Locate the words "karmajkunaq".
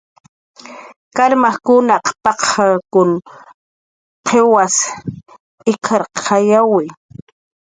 1.15-2.05